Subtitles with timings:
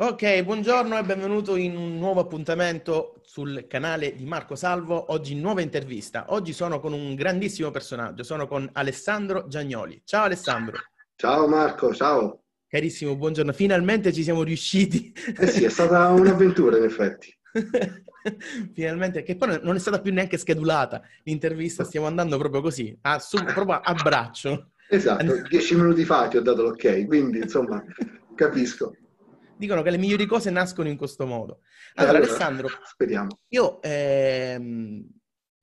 [0.00, 5.10] Ok, buongiorno e benvenuto in un nuovo appuntamento sul canale di Marco Salvo.
[5.10, 6.26] Oggi nuova intervista.
[6.28, 10.00] Oggi sono con un grandissimo personaggio, sono con Alessandro Giagnoli.
[10.04, 10.76] Ciao Alessandro.
[11.16, 12.44] Ciao Marco, ciao.
[12.68, 13.52] Carissimo, buongiorno.
[13.52, 15.12] Finalmente ci siamo riusciti.
[15.36, 17.36] Eh sì, è stata un'avventura in effetti.
[18.74, 23.18] Finalmente, che poi non è stata più neanche schedulata l'intervista, stiamo andando proprio così, a,
[23.18, 24.70] su, proprio a braccio.
[24.88, 27.84] Esatto, dieci minuti fa ti ho dato l'ok, quindi insomma
[28.36, 28.94] capisco
[29.58, 31.60] dicono che le migliori cose nascono in questo modo.
[31.94, 33.40] Allora, allora Alessandro, speriamo.
[33.48, 35.06] Io ehm,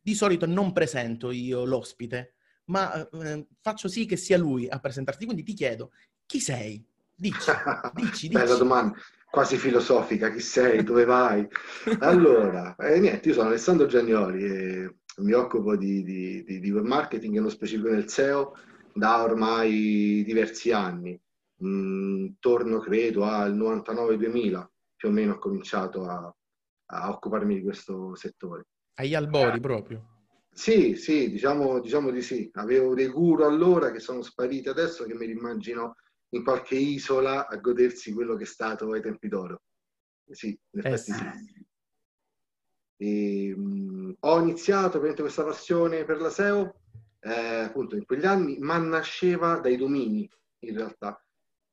[0.02, 5.26] di solito non presento io l'ospite, ma eh, faccio sì che sia lui a presentarti.
[5.26, 5.92] Quindi ti chiedo,
[6.26, 6.86] chi sei?
[7.18, 7.52] Dici,
[7.94, 8.30] dici, dici.
[8.30, 8.98] Bella domanda,
[9.30, 11.48] quasi filosofica, chi sei, dove vai?
[12.00, 16.86] Allora, eh, niente, io sono Alessandro Giagnoli e mi occupo di, di, di, di web
[16.86, 18.54] marketing, nello specifico nel SEO,
[18.94, 21.20] da ormai diversi anni
[21.58, 26.34] intorno credo al 99-2000 più o meno ho cominciato a,
[26.88, 28.68] a, occuparmi di questo settore.
[28.96, 30.14] Agli albori proprio?
[30.52, 32.50] Sì, sì, diciamo, diciamo di sì.
[32.54, 35.96] Avevo dei guru allora che sono spariti adesso che mi immagino
[36.30, 39.62] in qualche isola a godersi quello che è stato ai tempi d'oro.
[40.30, 41.14] Sì, in effetti eh sì.
[41.14, 41.66] sì.
[42.98, 46.80] E, mh, ho iniziato questa passione per la SEO
[47.20, 51.25] eh, appunto in quegli anni, ma nasceva dai domini in realtà.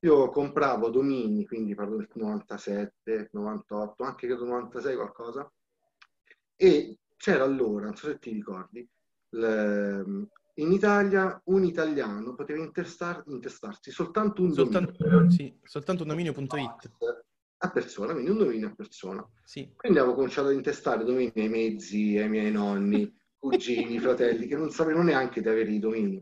[0.05, 5.53] Io compravo domini, quindi parlo del 97, 98, anche credo 96 qualcosa,
[6.57, 8.89] e c'era allora, non so se ti ricordi,
[9.31, 15.31] le, in Italia un italiano poteva intestar, intestarsi soltanto un soltanto, dominio.
[15.31, 16.91] Sì, soltanto un dominio.it.
[17.59, 19.25] A persona, quindi un dominio a persona.
[19.45, 19.73] Sì.
[19.77, 23.09] Quindi avevo cominciato ad intestare domini ai miei zii, ai miei nonni,
[23.39, 26.21] cugini, fratelli, che non sapevano neanche di avere i domini.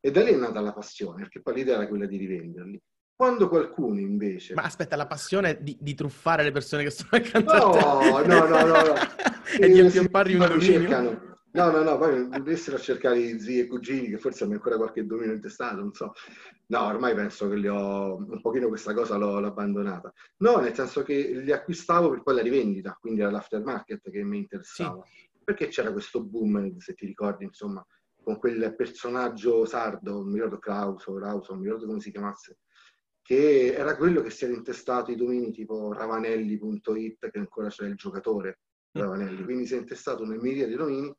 [0.00, 2.82] E da lì è nata la passione, perché poi l'idea era quella di rivenderli.
[3.22, 4.52] Quando qualcuno invece...
[4.54, 8.26] Ma aspetta, la passione di, di truffare le persone che sono accanto no, a te?
[8.26, 8.94] No, no, no, no.
[9.60, 11.36] e di appioppargli un dominio?
[11.52, 15.06] No, no, no, poi dovessero cercare i zii e cugini che forse hanno ancora qualche
[15.06, 16.14] dominio intestato, non so.
[16.66, 20.12] No, ormai penso che li ho, un pochino questa cosa l'ho, l'ho, abbandonata.
[20.38, 24.38] No, nel senso che li acquistavo per poi la rivendita, quindi era l'aftermarket che mi
[24.38, 25.00] interessava.
[25.06, 25.30] Sì.
[25.44, 27.86] Perché c'era questo boom, se ti ricordi, insomma,
[28.20, 32.58] con quel personaggio sardo, non mi ricordo Krauso, Rauso, non mi ricordo come si chiamasse,
[33.22, 37.94] che era quello che si era intestato i domini tipo ravanelli.it, che ancora c'era il
[37.94, 38.58] giocatore
[38.98, 39.00] mm.
[39.00, 41.14] Ravanelli, quindi si è intestato una miriade di domini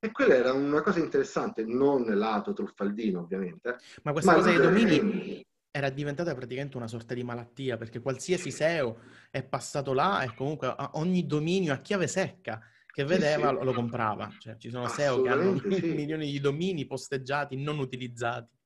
[0.00, 3.76] e quella era una cosa interessante, non lato truffaldino ovviamente.
[4.04, 8.50] Ma questa ma cosa dei domini era diventata praticamente una sorta di malattia, perché qualsiasi
[8.50, 8.98] SEO
[9.30, 13.64] è passato là e comunque ogni dominio a chiave secca che vedeva sì, sì.
[13.64, 14.30] lo comprava.
[14.38, 15.86] Cioè, ci sono SEO che hanno sì.
[15.94, 18.57] milioni di domini posteggiati, non utilizzati.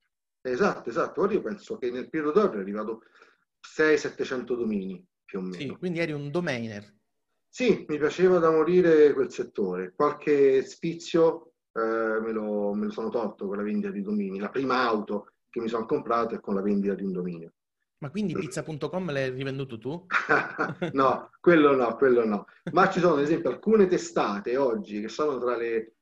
[0.43, 1.23] Esatto, esatto.
[1.23, 3.03] Ora io penso che nel periodo d'oro è arrivato
[3.61, 5.55] 600-700 domini, più o meno.
[5.55, 6.95] Sì, quindi eri un domainer.
[7.49, 9.93] Sì, mi piaceva da morire quel settore.
[9.95, 14.39] Qualche spizio eh, me, lo, me, lo, sono tolto con la vendita di domini.
[14.39, 17.53] La prima auto che mi sono comprato è con la vendita di un dominio.
[17.99, 20.07] Ma quindi pizza.com l'hai rivenduto tu?
[20.93, 22.47] no, quello no, quello no.
[22.73, 25.95] Ma ci sono ad esempio alcune testate oggi che sono tra le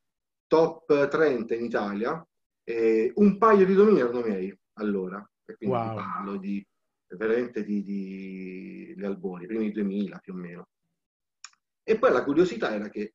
[0.46, 2.26] top 30 in Italia
[2.70, 5.94] e un paio di domini erano miei allora, e quindi wow.
[5.94, 6.64] parlo di
[7.16, 10.68] veramente di, di, di albori, primi 2000 più o meno.
[11.82, 13.14] E poi la curiosità era che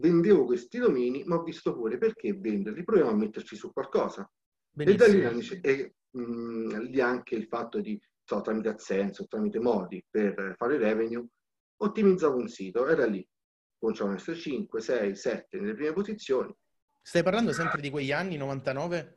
[0.00, 4.28] vendevo questi domini, ma ho visto pure perché venderli, proviamo a metterci su qualcosa.
[4.70, 5.04] Benissimo.
[5.04, 9.26] E da lì, e, mh, mm, lì anche il fatto di, so, tramite AdSense o
[9.26, 11.26] tramite modi per fare revenue,
[11.82, 13.26] ottimizzavo un sito, era lì.
[13.78, 16.54] Cominciavano a essere 5, 6, 7 nelle prime posizioni,
[17.06, 19.16] Stai parlando sempre di quegli anni, 99?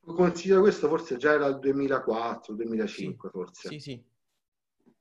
[0.00, 3.36] Considero questo forse già era il 2004, 2005 sì.
[3.36, 3.68] forse.
[3.68, 4.04] Sì, sì.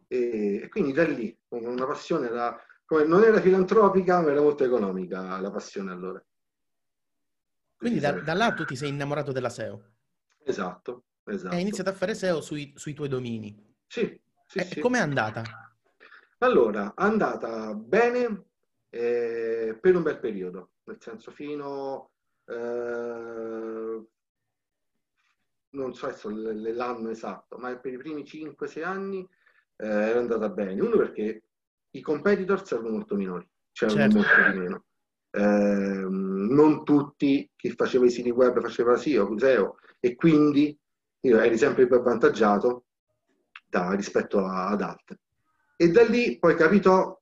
[0.08, 5.40] E, quindi da lì, una passione era, come, non era filantropica, ma era molto economica
[5.40, 6.24] la passione allora.
[7.78, 9.92] Quindi da, da, là tu ti sei innamorato della SEO?
[10.44, 11.54] Esatto, esatto.
[11.54, 13.56] E hai iniziato a fare SEO sui, sui tuoi domini?
[13.86, 14.80] Sì, sì, e sì.
[14.80, 15.44] com'è andata?
[16.40, 18.49] Allora, è andata bene
[18.90, 22.12] eh, per un bel periodo nel senso fino,
[22.46, 24.04] eh,
[25.72, 29.28] non so adesso l'anno esatto, ma per i primi 5-6 anni
[29.76, 30.82] eh, era andata bene.
[30.82, 31.44] Uno perché
[31.92, 34.18] i competitors erano molto minori, c'erano certo.
[34.18, 34.84] molto di meno.
[35.32, 40.76] Eh, non tutti chi faceva i siti web faceva SEO, SEO e quindi
[41.22, 42.86] eri sempre più avvantaggiato
[43.68, 45.16] da, rispetto a, ad altri.
[45.76, 47.16] E da lì poi capitò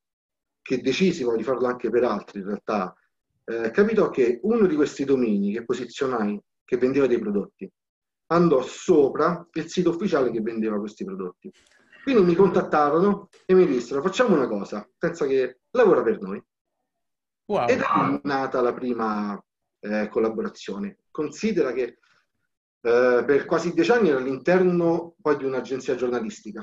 [0.67, 2.93] che decisi di farlo anche per altri, in realtà
[3.45, 7.71] eh, capitò che uno di questi domini che posizionai, che vendeva dei prodotti,
[8.33, 11.49] andò sopra il sito ufficiale che vendeva questi prodotti.
[12.03, 16.43] Quindi mi contattarono e mi dissero facciamo una cosa, pensa che lavora per noi.
[17.45, 17.69] Wow.
[17.69, 19.41] Ed è nata la prima
[19.79, 20.97] eh, collaborazione.
[21.09, 21.83] Considera che
[22.81, 26.59] eh, per quasi dieci anni ero all'interno poi di un'agenzia giornalistica.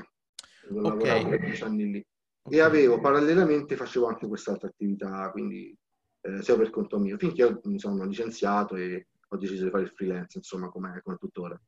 [0.69, 0.83] Okay.
[0.83, 2.05] Lavoravo per dieci anni lì.
[2.45, 2.59] Okay.
[2.59, 5.75] E avevo parallelamente, facevo anche quest'altra attività, quindi
[6.21, 9.83] eh, sia per conto mio, finché io mi sono licenziato e ho deciso di fare
[9.83, 11.59] il freelance, insomma, come, come tuttora.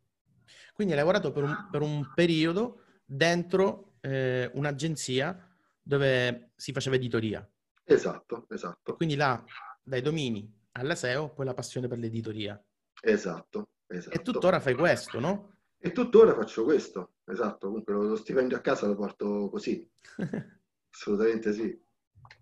[0.74, 5.50] Quindi hai lavorato per un, per un periodo dentro eh, un'agenzia
[5.82, 7.50] dove si faceva editoria.
[7.84, 8.96] Esatto, esatto.
[8.98, 9.44] quindi là,
[9.82, 12.64] dai domini alla SEO, poi la passione per l'editoria.
[13.02, 14.16] Esatto, esatto.
[14.16, 15.56] E tuttora fai questo, no?
[15.80, 17.68] E tuttora faccio questo, esatto.
[17.68, 19.90] Comunque lo, lo stipendio a casa lo porto così.
[20.98, 21.80] Assolutamente sì.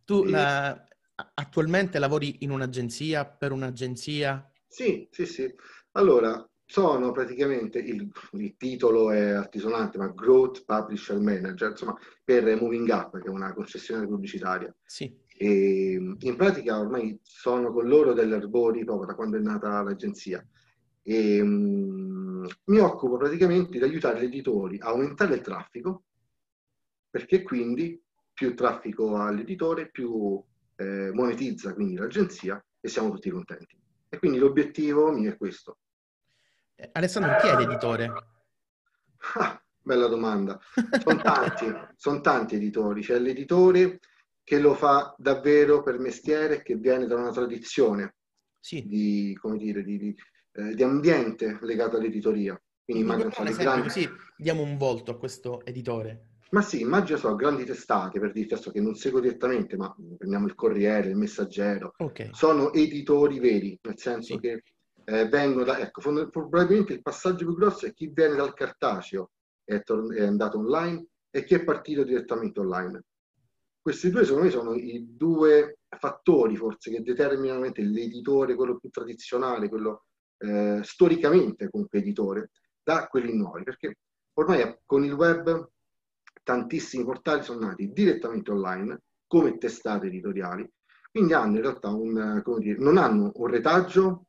[0.06, 0.30] Tu e...
[0.30, 0.88] la...
[1.34, 4.50] attualmente lavori in un'agenzia, per un'agenzia?
[4.66, 5.54] Sì, sì, sì.
[5.92, 12.88] Allora, sono praticamente, il, il, titolo è altisonante, ma Growth Publisher Manager, insomma, per Moving
[12.90, 14.74] Up, che è una concessionaria pubblicitaria.
[14.86, 15.24] Sì.
[15.38, 20.46] E in pratica ormai sono con loro dell'Arbori proprio da quando è nata l'agenzia.
[21.02, 26.06] E, um, mi occupo praticamente di aiutare gli editori a aumentare il traffico,
[27.10, 28.02] perché quindi
[28.36, 30.44] più traffico ha l'editore, più
[30.76, 33.80] eh, monetizza quindi l'agenzia e siamo tutti contenti.
[34.10, 35.80] E quindi l'obiettivo mio è questo.
[36.76, 38.12] Eh, Alessandro, chi è l'editore?
[39.36, 40.60] Ah, bella domanda.
[41.02, 41.66] Sono tanti,
[41.96, 43.02] sono tanti editori.
[43.02, 44.00] C'è l'editore
[44.44, 48.18] che lo fa davvero per mestiere, che viene da una tradizione
[48.60, 48.86] sì.
[48.86, 50.16] di, come dire, di, di,
[50.52, 52.62] eh, di ambiente legato all'editoria.
[52.84, 53.82] Quindi un esempio, grandi...
[53.82, 56.35] così diamo un volto a questo editore.
[56.52, 60.46] Ma sì, immagino sono grandi testate, per dirti adesso che non seguo direttamente, ma prendiamo
[60.46, 61.94] il Corriere, il Messaggero.
[61.98, 62.30] Okay.
[62.32, 64.40] Sono editori veri, nel senso sì.
[64.40, 64.64] che
[65.06, 65.80] eh, vengono da...
[65.80, 69.32] Ecco, probabilmente il passaggio più grosso è chi viene dal cartaceo,
[69.64, 73.04] è, tor- è andato online, e chi è partito direttamente online.
[73.82, 79.68] Questi due, secondo me, sono i due fattori forse che determinano l'editore, quello più tradizionale,
[79.68, 80.06] quello
[80.38, 82.52] eh, storicamente comunque editore,
[82.82, 83.98] da quelli nuovi, perché
[84.34, 85.70] ormai con il web
[86.46, 90.70] tantissimi portali sono nati direttamente online come testate editoriali,
[91.12, 94.28] quindi hanno in realtà un, dire, non hanno un retaggio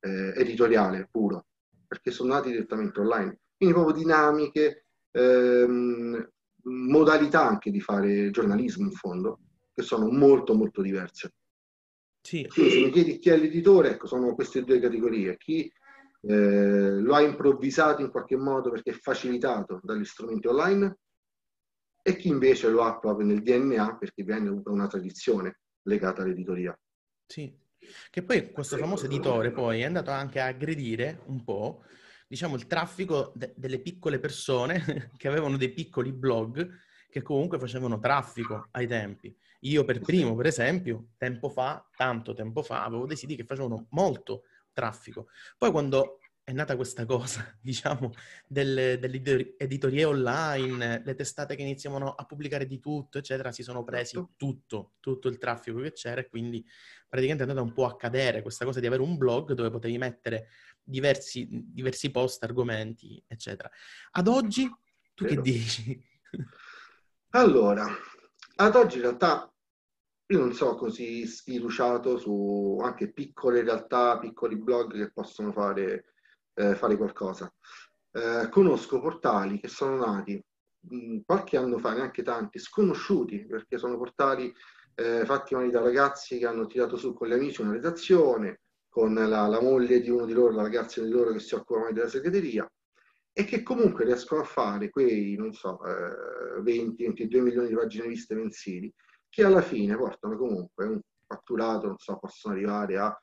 [0.00, 1.46] eh, editoriale puro,
[1.86, 6.30] perché sono nati direttamente online, quindi proprio dinamiche, ehm,
[6.62, 9.40] modalità anche di fare giornalismo in fondo,
[9.74, 11.32] che sono molto molto diverse.
[12.20, 12.46] Sì.
[12.46, 15.36] Quindi se mi chiedi chi è l'editore, ecco, sono queste due categorie.
[15.38, 15.70] Chi
[16.20, 20.98] eh, lo ha improvvisato in qualche modo perché è facilitato dagli strumenti online
[22.08, 26.74] e chi invece lo ha proprio nel DNA perché viene da una tradizione legata all'editoria.
[27.26, 27.54] Sì,
[28.08, 31.84] che poi questo famoso editore poi è andato anche a aggredire un po'
[32.26, 36.66] diciamo, il traffico de- delle piccole persone che avevano dei piccoli blog
[37.10, 39.34] che comunque facevano traffico ai tempi.
[39.60, 43.86] Io per primo, per esempio, tempo fa, tanto tempo fa, avevo dei siti che facevano
[43.90, 45.28] molto traffico.
[45.58, 46.17] Poi quando
[46.48, 48.10] è nata questa cosa, diciamo,
[48.46, 48.98] delle,
[49.58, 54.32] editorie online, le testate che iniziavano a pubblicare di tutto, eccetera, si sono presi esatto.
[54.38, 56.64] tutto, tutto il traffico che c'era e quindi
[57.06, 59.98] praticamente è andata un po' a cadere questa cosa di avere un blog dove potevi
[59.98, 60.48] mettere
[60.82, 63.70] diversi, diversi post, argomenti, eccetera.
[64.12, 64.66] Ad oggi,
[65.12, 65.42] tu Vero.
[65.42, 66.06] che dici?
[67.32, 67.86] Allora,
[68.56, 69.52] ad oggi in realtà
[70.28, 76.14] io non sono così sfiduciato su anche piccole realtà, piccoli blog che possono fare,
[76.58, 77.52] eh, fare qualcosa.
[78.10, 80.42] Eh, conosco portali che sono nati
[80.80, 84.52] mh, qualche anno fa, neanche tanti, sconosciuti, perché sono portali
[84.94, 89.46] eh, fatti da ragazzi che hanno tirato su con gli amici una redazione, con la,
[89.46, 92.68] la, moglie di uno di loro, la ragazza di loro che si occupa della segreteria
[93.32, 98.34] e che comunque riescono a fare quei, non so, eh, 20-22 milioni di pagine viste
[98.34, 98.92] mensili
[99.28, 103.16] che alla fine portano comunque un fatturato, non so, possono arrivare a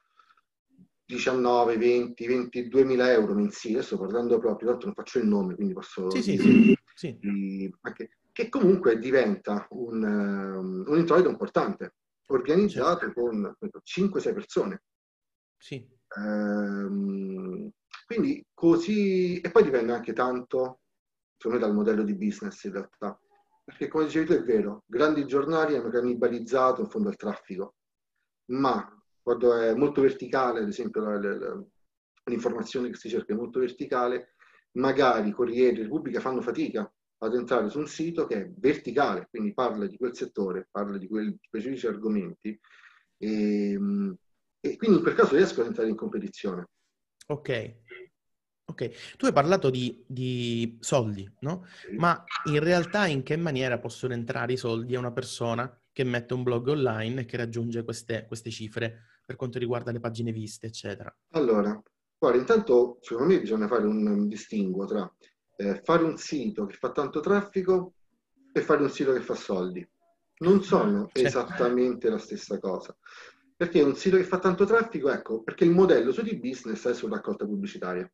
[1.06, 5.74] 19, 20, 22 mila euro mensili, sto parlando proprio, tanto non faccio il nome, quindi
[5.74, 6.10] posso...
[6.10, 6.78] Sì, sì, sì.
[6.96, 7.20] sì.
[7.82, 11.96] Anche, che comunque diventa un, um, un introito importante,
[12.28, 13.22] organizzato certo.
[13.22, 14.82] con 5-6 persone.
[15.58, 15.88] Sì.
[16.18, 17.70] Ehm,
[18.06, 20.82] quindi così, e poi dipende anche tanto,
[21.38, 23.20] secondo me, dal modello di business in realtà.
[23.64, 27.76] Perché come dicevi tu è vero, grandi giornali hanno cannibalizzato in fondo al traffico,
[28.52, 28.86] ma
[29.26, 31.66] quando è molto verticale, ad esempio la, la,
[32.26, 34.36] l'informazione che si cerca è molto verticale,
[34.74, 39.52] magari Corriere e Repubblica fanno fatica ad entrare su un sito che è verticale, quindi
[39.56, 42.60] parla di quel settore, parla di quei specifici argomenti
[43.18, 44.16] e, ehm,
[44.60, 46.68] e quindi in quel caso riescono ad entrare in competizione.
[47.26, 47.78] Ok.
[48.68, 51.66] Ok, tu hai parlato di, di soldi, no?
[51.98, 56.34] Ma in realtà in che maniera possono entrare i soldi a una persona che mette
[56.34, 60.68] un blog online e che raggiunge queste, queste cifre per quanto riguarda le pagine viste,
[60.68, 61.14] eccetera?
[61.32, 61.82] Allora,
[62.18, 65.12] guarda, intanto secondo me bisogna fare un, distinguo tra
[65.58, 67.94] eh, fare un sito che fa tanto traffico
[68.54, 69.88] e fare un sito che fa soldi.
[70.38, 72.96] Non sono Cioè, esattamente la stessa cosa.
[73.58, 76.94] Perché un sito che fa tanto traffico, ecco, perché il modello su di business è
[76.94, 78.10] sulla raccolta pubblicitaria.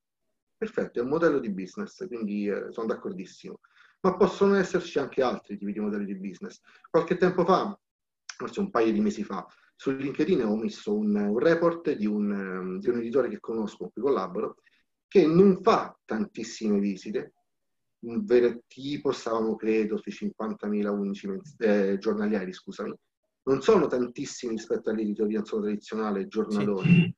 [0.56, 3.60] Perfetto, è un modello di business, quindi eh, sono d'accordissimo.
[4.02, 6.62] Ma possono esserci anche altri tipi di modelli di business.
[6.90, 7.78] Qualche tempo fa,
[8.38, 9.46] forse un paio di mesi fa,
[9.82, 13.78] su LinkedIn ho messo un, un report di un, ehm, di un editore che conosco,
[13.78, 14.58] con cui collaboro,
[15.08, 17.34] che non fa tantissime visite,
[18.06, 22.94] un vero tipo stavamo credo sui 50.000 unici mens- eh, giornalieri, scusami,
[23.46, 27.12] non sono tantissimi rispetto all'editoria tradizionale giornaloni,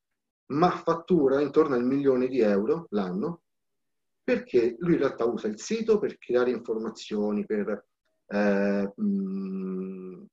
[0.53, 3.41] ma fattura intorno al milione di euro l'anno
[4.23, 7.87] perché lui in realtà usa il sito per creare informazioni, per
[8.27, 10.25] eh, mh,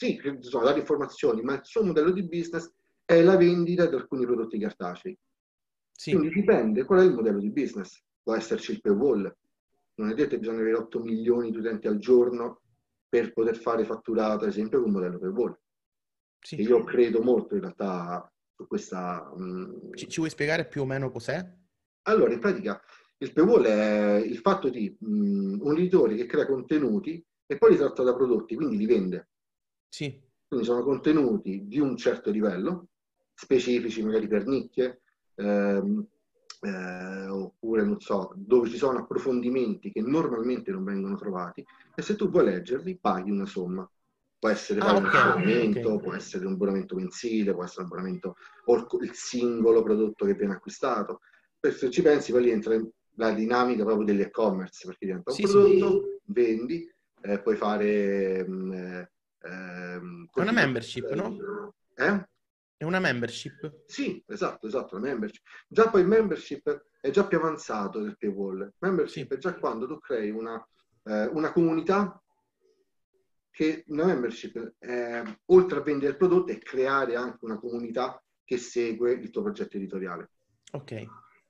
[0.00, 2.72] sì, insomma, dare informazioni, ma il suo modello di business
[3.04, 5.14] è la vendita di alcuni prodotti cartacei.
[5.92, 8.02] Sì, Quindi dipende qual è il modello di business.
[8.22, 9.30] Può esserci il paywall.
[9.96, 12.62] Non è detto che bisogna avere 8 milioni di utenti al giorno
[13.06, 15.58] per poter fare fatturato, ad esempio, con un modello paywall.
[16.38, 16.56] sì.
[16.56, 19.30] E io credo molto in realtà su questa...
[19.36, 21.44] mh, Ci, ci vuoi spiegare più o meno cos'è?
[22.04, 22.80] Allora, in pratica,
[23.18, 27.76] il paywall è il fatto di mh, un editore che crea contenuti e poi li
[27.76, 29.28] tratta da prodotti, quindi li vende.
[29.90, 32.88] Sì, Quindi sono contenuti di un certo livello,
[33.34, 35.02] specifici magari per nicchie,
[35.36, 36.06] ehm,
[36.62, 42.16] eh, oppure non so, dove ci sono approfondimenti che normalmente non vengono trovati e se
[42.16, 43.88] tu vuoi leggerli paghi una somma.
[44.38, 46.02] Può essere Ah, un ok, abbonamento, ok.
[46.02, 50.54] può essere un abbonamento mensile, può essere un abbonamento o il, singolo prodotto che viene
[50.54, 51.20] acquistato.
[51.58, 52.76] Per se ci pensi, poi entra
[53.16, 55.50] la dinamica proprio dell'e-commerce, perché diventa un Sì, sì.
[55.52, 56.90] prodotto, vendi,
[57.22, 58.46] eh, puoi fare...
[58.48, 59.10] mh, eh,
[59.42, 61.74] ehm, È una membership, no?
[61.94, 62.28] Eh?
[62.76, 63.82] È una membership?
[63.86, 65.42] Sì, esatto, esatto, la membership.
[65.68, 68.72] Già poi il membership è già più avanzato del paywall.
[68.78, 69.34] Membership Sì.
[69.34, 70.66] è già quando tu crei una,
[71.04, 72.22] eh, una comunità
[73.50, 78.56] che una membership, eh, oltre a vendere il prodotto, è creare anche una comunità che
[78.56, 80.30] segue il tuo progetto editoriale.
[80.72, 80.92] Ok,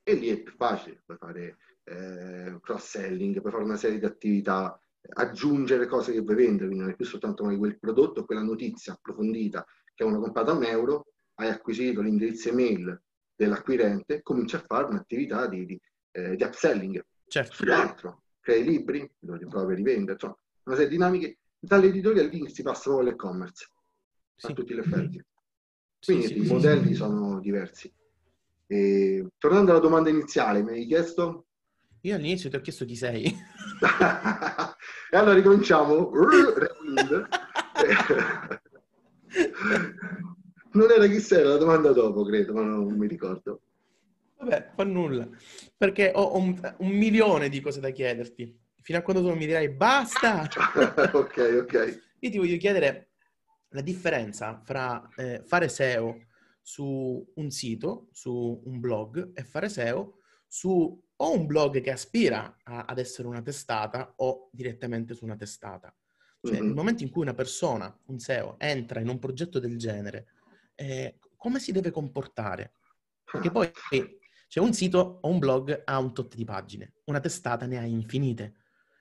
[0.03, 4.77] E lì è più facile, puoi fare eh, cross-selling, puoi fare una serie di attività,
[5.13, 8.93] aggiungere cose che vuoi vendere, quindi non è più soltanto magari quel prodotto, quella notizia
[8.93, 13.01] approfondita che uno comprata a un euro, hai acquisito l'indirizzo email
[13.35, 15.81] dell'acquirente, cominci a fare un'attività di, di,
[16.11, 17.53] eh, di upselling certo.
[17.53, 21.37] sull'altro, crei libri, lo riprovi a rivendere, insomma, una serie di dinamiche.
[21.59, 23.67] Dall'editoria lì si passa proprio all'e-commerce,
[24.41, 24.53] a Sì.
[24.53, 25.23] tutti gli effetti.
[26.03, 26.95] Quindi sì, i sì, modelli sì.
[26.95, 27.91] sono diversi.
[28.67, 31.45] E, tornando alla domanda iniziale, mi hai chiesto?
[32.01, 33.25] Io all'inizio ti ho chiesto chi sei.
[35.11, 36.11] e allora ricominciamo.
[40.73, 43.61] Non era chi sei, era la domanda dopo, credo, ma non mi ricordo.
[44.37, 45.27] Vabbè, fa nulla.
[45.77, 48.57] Perché ho, ho un, un milione di cose da chiederti.
[48.81, 50.47] Fino a quando tu non mi dirai basta!
[51.11, 52.01] ok, ok.
[52.19, 53.09] Io ti voglio chiedere
[53.69, 56.25] la differenza fra eh, fare SEO
[56.61, 62.57] su un sito, su un blog, e fare SEO su o un blog che aspira
[62.63, 65.95] a- ad essere una testata o direttamente su una testata.
[66.41, 66.65] Cioè, Mhm.
[66.65, 70.27] nel momento in cui una persona, un SEO, entra in un progetto del genere,
[70.75, 72.73] eh, come si deve comportare?
[73.23, 73.71] Perché poi
[74.47, 77.83] cioè, un sito o un blog ha un tot di pagine, una testata ne ha
[77.85, 78.55] infinite.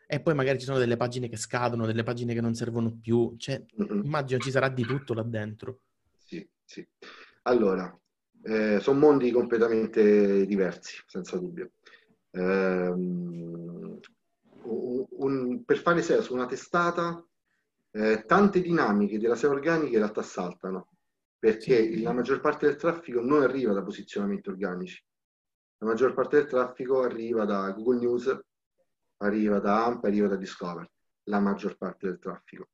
[0.06, 3.34] E poi magari ci sono delle pagine che scadono, delle pagine che non servono più.
[3.36, 4.02] Cioè, Mhm.
[4.04, 5.80] immagino ci sarà di tutto là dentro.
[6.24, 6.86] Sì, sì.
[7.42, 7.96] Allora,
[8.42, 11.72] eh, sono mondi completamente diversi, senza dubbio.
[12.32, 13.98] Ehm,
[14.62, 17.24] un- per fare SEO su una testata,
[17.92, 20.90] eh, tante dinamiche della SEO organica in realtà saltano,
[21.38, 22.02] perché Sì.
[22.02, 25.02] la maggior parte del traffico non arriva da posizionamenti organici.
[25.78, 28.38] La maggior parte del traffico arriva da Google News,
[29.18, 30.88] arriva da AMP, arriva da Discover.
[31.24, 32.68] La maggior parte del traffico.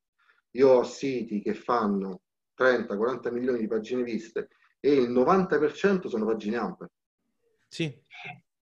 [0.52, 2.22] Io ho siti che fanno
[2.54, 4.48] 30-40 milioni di pagine viste
[4.80, 6.86] e il 90% sono pagine AMP.
[7.68, 8.00] Sì,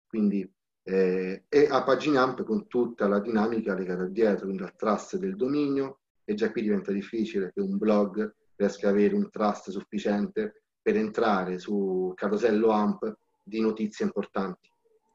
[0.07, 0.51] Quindi
[0.83, 5.37] eh, e a pagine AMP con tutta la dinamica legata dietro, quindi al trust del
[5.37, 10.63] dominio, e già qui diventa difficile che un blog riesca ad avere un trust sufficiente
[10.81, 14.69] per entrare su carosello AMP di notizie importanti.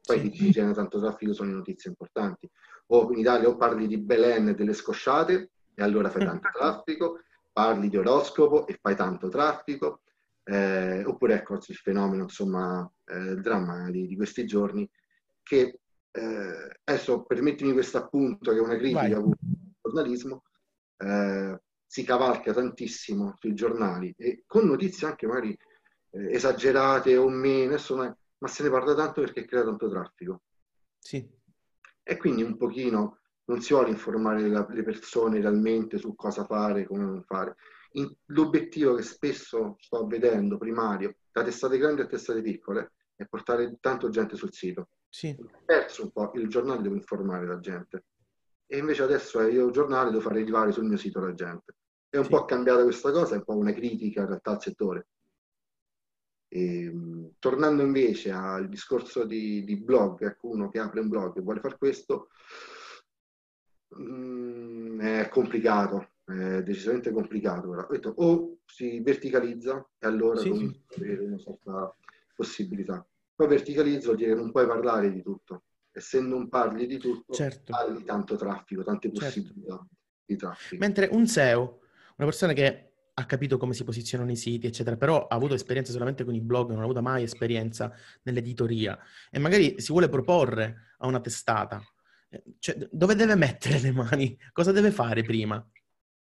[0.05, 0.29] Poi Sì.
[0.29, 2.49] chi genera tanto traffico sono le notizie importanti.
[2.87, 7.19] O in Italia o parli di Belen e delle scosciate e allora fai tanto traffico,
[7.51, 10.01] parli di oroscopo e fai tanto traffico,
[10.43, 14.87] eh, oppure ecco il fenomeno, insomma, eh, il dramma di, di questi giorni,
[15.45, 15.79] che
[16.11, 19.31] eh, adesso permettimi questo appunto che è una critica al
[19.81, 20.43] giornalismo,
[20.97, 25.55] eh, si cavalca tantissimo sui giornali e con notizie anche magari
[26.09, 30.41] eh, esagerate o meno, adesso, ma se ne parla tanto perché crea tanto traffico.
[30.97, 31.29] Sì.
[32.01, 36.87] E quindi un pochino non si vuole informare la, le persone realmente su cosa fare,
[36.87, 37.55] come non fare.
[37.91, 43.77] In, l'obiettivo che spesso sto vedendo, primario, da testate grandi a testate piccole, è portare
[43.79, 44.89] tanto gente sul sito.
[45.15, 45.33] Sì.
[45.39, 48.03] Ho perso un po', il giornale devo informare la gente.
[48.65, 51.73] E invece adesso io il giornale devo fare arrivare sul mio sito la gente.
[52.09, 52.29] È un sì.
[52.31, 55.07] po' cambiata questa cosa, è un po' una critica in realtà al settore.
[56.49, 61.37] E, ehm, tornando invece al discorso di, di, blog, ecco uno che apre un blog
[61.37, 62.27] e vuole fare questo,
[63.95, 67.69] mh, mm, è complicato, è decisamente complicato.
[67.69, 67.87] Però.
[67.89, 70.99] Detto, o si verticalizza e allora sì, comincia sì.
[70.99, 71.95] avere una certa
[72.35, 73.07] possibilità.
[73.35, 75.63] Poi verticalizzo vuol dire che non puoi parlare di tutto.
[75.91, 77.73] E se non parli di tutto, certo.
[77.73, 79.25] hai tanto traffico, tante certo.
[79.25, 79.95] possibilità certo.
[80.25, 80.83] di traffico.
[80.83, 81.79] Mentre un SEO,
[82.17, 85.93] una persona che ha capito come si posizionano i siti, eccetera, però ha avuto esperienza
[85.93, 88.97] solamente con i blog, non ha avuto mai esperienza nell'editoria
[89.31, 91.81] e magari si vuole proporre a una testata.
[92.29, 94.37] Eh, cioè, dove deve mettere le mani?
[94.51, 95.65] Cosa deve fare prima?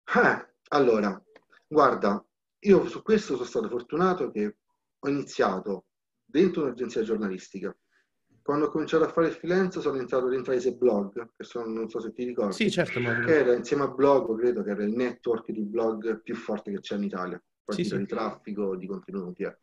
[0.05, 1.21] Eh, allora,
[1.67, 2.25] guarda,
[2.61, 4.59] io su questo sono stato fortunato che
[4.99, 5.87] ho iniziato
[6.35, 7.75] dentro un'agenzia giornalistica
[8.43, 11.89] quando ho cominciato a fare il freelance sono entrato dentro Ace Blog, che sono, non
[11.89, 12.53] so se ti ricordi.
[12.53, 13.01] Sì, certo.
[13.01, 13.19] Ma...
[13.21, 16.81] Che era insieme a Blog, credo che era il network di blog più forte che
[16.81, 18.01] c'è in Italia, partita sì, sì.
[18.01, 19.45] di traffico, di contenuti.
[19.45, 19.57] Eh.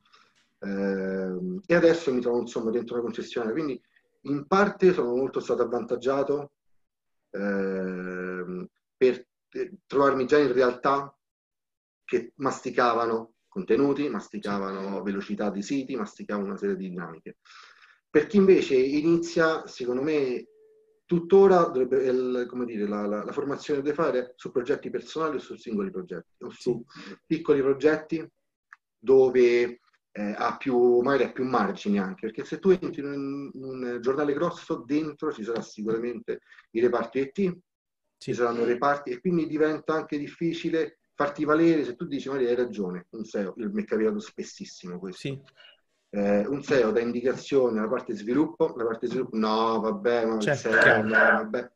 [0.62, 3.80] Eh, e adesso mi trovo insomma dentro una concessione, quindi
[4.22, 6.54] in parte sono molto stato avvantaggiato
[7.30, 9.28] eh, per
[9.86, 11.16] trovarmi già in realtà
[12.04, 17.40] che masticavano contenuti, masticavano velocità di siti, masticavano una serie di dinamiche.
[18.10, 20.48] Per chi invece inizia, secondo me,
[21.06, 25.58] tuttora dovrebbe, come dire, la, la, la, formazione deve fare su progetti personali o su
[25.58, 26.82] singoli progetti, o su
[27.26, 28.26] piccoli progetti
[28.98, 29.82] dove
[30.14, 33.98] eh, ha più, magari ha più margini anche, perché se tu entri in un, un
[34.00, 36.40] giornale grosso, dentro ci sarà sicuramente
[36.72, 37.62] i reparti IT, sì.
[38.18, 42.56] ci saranno reparti e quindi diventa anche difficile farti valere se tu dici Maria hai
[42.56, 45.20] ragione, un SEO, mi è capitato spessissimo questo.
[45.20, 45.42] Sì
[46.14, 50.70] eh, un SEO da indicazione alla parte sviluppo, la parte sviluppo no, vabbè, ma certo.
[50.70, 51.72] SEO, no, vabbè,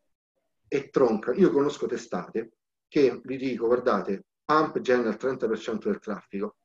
[0.67, 1.33] e tronca.
[1.33, 2.51] Io conosco testate
[2.87, 6.57] che vi dico, guardate, AMP genera il 30% del traffico,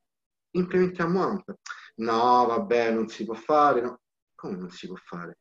[0.51, 1.55] implementiamo AMP.
[1.97, 4.01] No, vabbè, non si può fare, no.
[4.35, 5.39] Come non si può fare?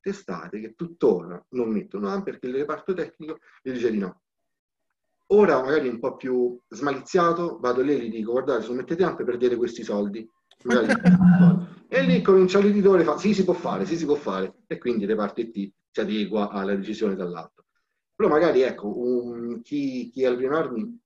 [0.00, 4.22] Testate che tuttora non mettono AMP perché il reparto tecnico gli dice di no.
[5.34, 9.24] Ora magari un po' più smaliziato, vado lì e gli dico, guardate, se mettete AMP
[9.24, 10.28] perdete questi soldi
[11.88, 15.06] e lì comincia l'editore fa sì si può fare, sì si può fare e quindi
[15.06, 17.64] le parti T si adegua alla decisione dall'altro.
[18.14, 21.00] Però magari ecco, un, chi, chi è al primo armi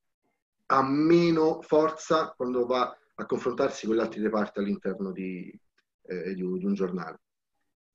[0.66, 5.56] ha meno forza quando va a confrontarsi con gli altri reparti all'interno di,
[6.02, 7.20] eh, di, un, di un, giornale.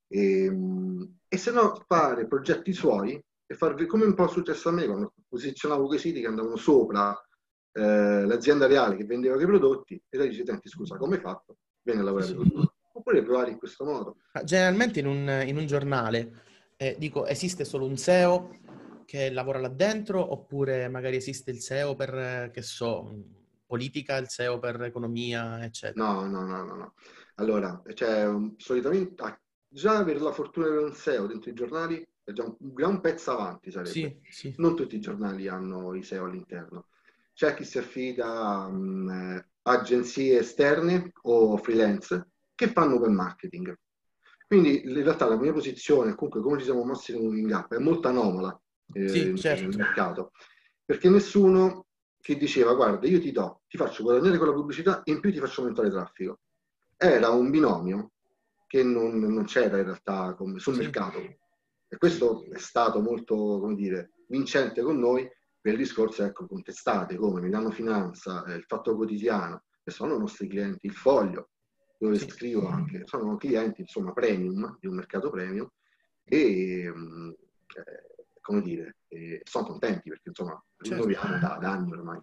[0.08, 4.72] E, ehm, e, se no fare progetti suoi e farvi come un po' successo a
[4.72, 7.14] me quando posizionavo quei siti che andavano sopra
[7.72, 11.58] eh, l'azienda reale che vendeva quei prodotti e lei dice, senti scusa, come hai fatto?
[11.82, 12.70] Vieni a lavorare con noi.
[12.94, 14.16] Oppure provare in questo modo.
[14.44, 16.42] Generalmente in un, in un giornale,
[16.76, 18.50] eh, dico, esiste solo un SEO
[19.04, 23.10] che lavora là dentro oppure magari esiste il SEO per, che so,
[23.66, 26.04] politica, il SEO per economia, eccetera?
[26.04, 26.74] No, no, no, no.
[26.74, 26.94] no.
[27.36, 32.32] Allora, cioè, solitamente già avere la fortuna di avere un SEO dentro i giornali è
[32.32, 33.90] già un gran pezzo avanti sarebbe.
[33.90, 34.54] Sì, sì.
[34.58, 36.86] Non tutti i giornali hanno i SEO all'interno
[37.34, 43.76] c'è chi si affida a um, agenzie esterne o freelance che fanno web marketing.
[44.46, 48.08] Quindi in realtà la mia posizione, comunque come ci siamo mossi in gap, è molto
[48.08, 48.58] anomala
[48.92, 49.66] eh, sì, certo.
[49.66, 50.32] nel mercato,
[50.84, 51.86] perché nessuno
[52.20, 55.32] che diceva guarda io ti do, ti faccio guadagnare con la pubblicità e in più
[55.32, 56.40] ti faccio aumentare il traffico.
[56.96, 58.10] Era un binomio
[58.66, 60.80] che non, non c'era in realtà come, sul sì.
[60.80, 61.18] mercato.
[61.92, 65.28] E questo è stato molto, come dire, vincente con noi
[65.60, 70.18] per il discorso ecco, contestate come Milano Finanza, eh, il Fatto Quotidiano, che sono i
[70.18, 71.50] nostri clienti, il Foglio,
[71.98, 72.30] dove sì.
[72.30, 75.70] scrivo anche, sono clienti insomma premium, di un mercato premium,
[76.24, 81.46] e mm, eh, come dire, eh, sono contenti perché insomma rinnoviamo certo.
[81.46, 82.20] da, da anni ormai.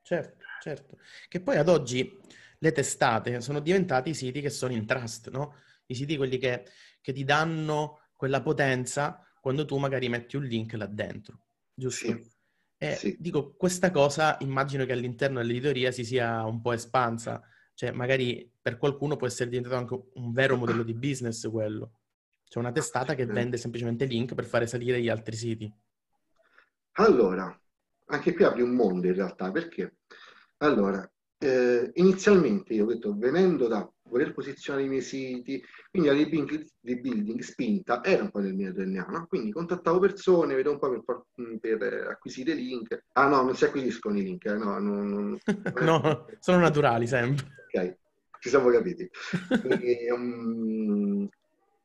[0.00, 0.98] Certo, certo.
[1.26, 2.20] Che poi ad oggi
[2.56, 5.56] le testate sono diventati i siti che sono in trust, no?
[5.86, 6.66] I siti quelli che,
[7.00, 11.40] che ti danno quella potenza quando tu magari metti un link là dentro,
[11.74, 12.06] giusto?
[12.06, 12.30] Sì.
[12.76, 13.16] E sì.
[13.18, 17.42] dico, questa cosa immagino che all'interno dell'editoria si sia un po' espansa,
[17.74, 21.94] cioè magari per qualcuno può essere diventato anche un vero modello di business quello.
[22.48, 25.74] C'è una testata che vende semplicemente link per fare salire gli altri siti.
[26.92, 27.60] Allora,
[28.04, 29.96] anche qui apri un mondo in realtà, perché?
[30.58, 36.14] Allora, eh, inizialmente io ho detto, venendo da voler posizionare i miei siti, quindi la
[36.14, 39.26] rebuilding, spinta era un po' nel mio DNA, no?
[39.26, 43.04] quindi contattavo persone, vedevo un po' per, mm, per, acquisire link.
[43.12, 44.56] Ah no, non si acquisiscono i link, eh?
[44.56, 45.38] no, non, non...
[45.80, 47.46] no, sono naturali sempre.
[47.72, 47.96] Ok,
[48.40, 49.08] ci siamo capiti.
[49.80, 51.26] e, um,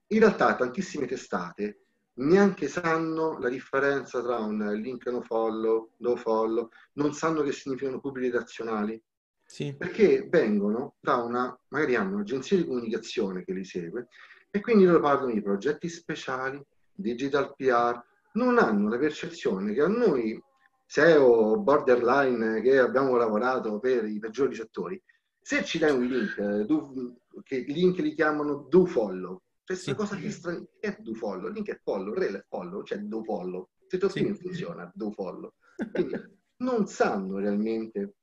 [0.10, 1.84] in realtà tantissime testate
[2.18, 8.00] neanche sanno la differenza tra un link no follow, no follow, non sanno che significano
[8.00, 9.02] pubbliche azionali.
[9.48, 9.74] Sì.
[9.74, 14.10] Perché vengono da una, magari hanno un'agenzia di comunicazione che li segue
[14.52, 16.62] e quindi loro parlano di progetti speciali,
[16.94, 18.00] digital PR,
[18.34, 20.40] non hanno la percezione che a noi
[20.86, 25.02] SEO borderline che abbiamo lavorato per i peggiori settori,
[25.40, 29.98] se ci dai un link, do, che link li chiamano do follow, c'è questa sì.
[29.98, 33.70] cosa che strana, è do follow, link è follow, rel è follow, cioè do follow.
[33.88, 34.34] Se tu sì.
[34.34, 35.54] funziona, do follow.
[35.94, 36.22] Quindi
[36.58, 38.16] non sanno realmente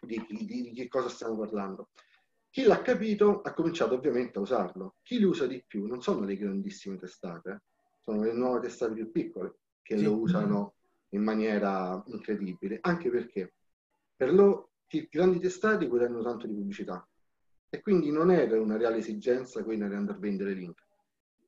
[0.00, 1.90] di, di, di, che cosa stiamo parlando.
[2.50, 4.96] Chi l'ha capito ha cominciato ovviamente a usarlo.
[5.02, 7.62] Chi li usa di più non sono le grandissime testate,
[8.00, 10.04] sono le nuove testate più piccole che sì.
[10.04, 10.74] lo usano
[11.10, 13.54] in maniera incredibile, anche perché
[14.16, 17.06] per loro i grandi testate guadagnano tanto di pubblicità,
[17.70, 20.82] e quindi non era una reale esigenza quella di andare a vendere link.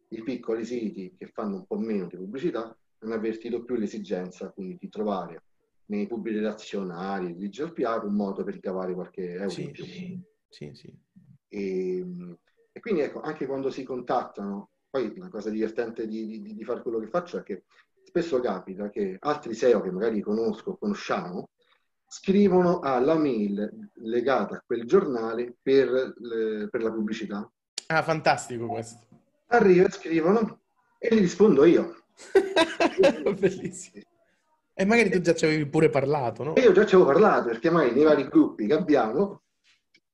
[0.09, 4.77] I piccoli siti che fanno un po' meno di pubblicità hanno avvertito più l'esigenza quindi
[4.79, 5.43] di trovare
[5.91, 9.85] nei pubblici relazionali, di GPR, un modo per ricavare qualche euro sì, in più.
[9.85, 10.99] Sì, sì, sì.
[11.49, 12.07] E,
[12.73, 16.83] e, quindi ecco, anche quando si contattano, poi la cosa divertente di, di, di fare
[16.83, 17.65] quello che faccio è che
[18.05, 21.51] spesso capita che altri SEO che magari conosco, conosciamo,
[22.07, 27.51] scrivono alla mail legata a quel giornale per, le, per la pubblicità.
[27.89, 29.07] Ah, fantastico questo.
[29.47, 30.61] Arriva e scrivono
[30.99, 32.05] e gli rispondo io.
[33.39, 34.05] Bellissimo.
[34.81, 36.55] E magari tu già ci avevi pure parlato, no?
[36.57, 39.43] Io già ci avevo parlato, perché magari nei vari gruppi che abbiamo,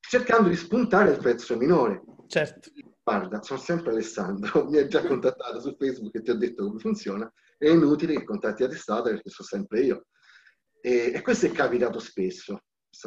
[0.00, 2.02] cercando di spuntare il prezzo minore.
[2.26, 2.72] Certo.
[3.00, 6.81] Guarda, sono sempre Alessandro, mi ha già contattato su Facebook e ti ho detto come
[6.81, 7.33] funziona.
[7.57, 10.07] È inutile che contatti la testata perché sono sempre io.
[10.81, 12.61] E, e questo è capitato spesso.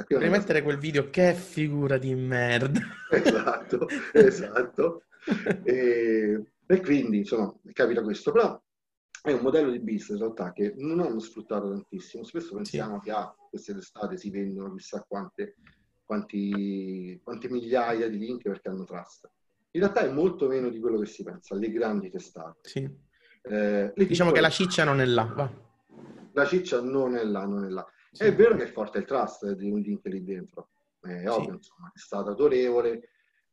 [0.07, 2.79] Devi mettere quel video, che figura di merda.
[3.11, 5.03] Esatto, esatto.
[5.65, 8.31] e, e, quindi, insomma, capita questo.
[8.31, 8.63] Però
[9.21, 12.23] è un modello di business in realtà che non hanno sfruttato tantissimo.
[12.23, 13.05] Spesso pensiamo sì.
[13.05, 15.57] che ah, queste testate si vendono chissà quante,
[16.03, 19.29] quanti, quante migliaia di link perché hanno trust.
[19.71, 22.59] In realtà è molto meno di quello che si pensa, le grandi testate.
[22.69, 23.07] Sì.
[23.41, 24.33] Eh, diciamo piccole...
[24.33, 25.67] che la ciccia non è là, va
[26.33, 27.85] la ciccia non è là, non è là.
[28.11, 28.23] Sì.
[28.23, 30.69] È vero che è forte il trust di un link lì dentro,
[31.01, 31.55] è ovvio, sì.
[31.55, 33.09] insomma, è stato autorevole,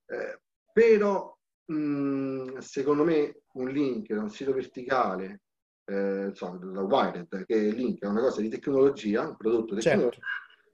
[0.06, 0.40] eh,
[0.72, 5.42] però mh, secondo me un link da un sito verticale,
[5.86, 10.26] eh, insomma, da Wired, che è una cosa di tecnologia, un prodotto tecnologico, certo.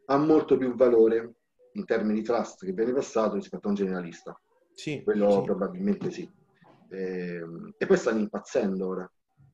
[0.07, 1.35] ha molto più valore
[1.75, 4.39] in termini di trust che viene passato rispetto a un generalista.
[4.75, 5.43] Sì, Quello sì.
[5.43, 6.31] probabilmente sì.
[6.91, 7.43] Eh,
[7.79, 9.13] e poi stanno impazzendo ora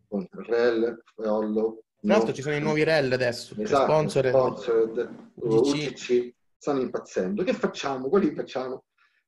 [0.08, 5.92] con REL, Follow, tra l'altro ci sono i nuovi REL adesso, esatto, sponsored, sponsored UCC.
[5.92, 7.42] UCC stanno impazzendo.
[7.42, 8.08] Che facciamo?
[8.08, 8.84] Quali facciamo?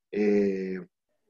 [0.09, 0.89] E,